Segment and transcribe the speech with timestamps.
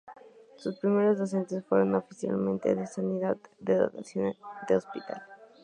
[0.57, 4.33] Sus primeros docentes fueron los Oficiales de Sanidad de dotación
[4.67, 5.21] del hospital.